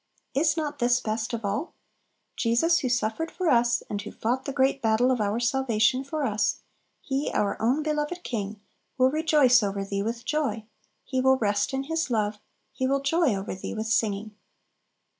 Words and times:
Is 0.33 0.57
not 0.57 0.79
this 0.79 0.99
best 0.99 1.31
of 1.31 1.45
all? 1.45 1.75
Jesus, 2.35 2.79
who 2.79 2.89
suffered 2.89 3.29
for 3.29 3.49
us, 3.49 3.83
and 3.87 4.01
who 4.01 4.11
fought 4.11 4.45
the 4.45 4.51
great 4.51 4.81
battle 4.81 5.11
of 5.11 5.21
our 5.21 5.39
salvation 5.39 6.03
for 6.03 6.23
us, 6.23 6.61
He, 7.01 7.29
our 7.35 7.55
own 7.61 7.83
beloved 7.83 8.23
King, 8.23 8.59
"will 8.97 9.11
rejoice 9.11 9.61
over 9.61 9.85
thee 9.85 10.01
with 10.01 10.25
joy; 10.25 10.65
He 11.03 11.21
will 11.21 11.37
rest 11.37 11.71
in 11.71 11.83
His 11.83 12.09
love; 12.09 12.39
He 12.71 12.87
will 12.87 13.01
joy 13.01 13.35
over 13.35 13.53
thee 13.53 13.75
with 13.75 13.85
singing." 13.89 14.35